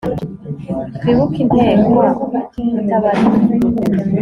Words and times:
twibuke 0.95 1.37
inteko 1.45 1.87
itabarika 2.79 3.37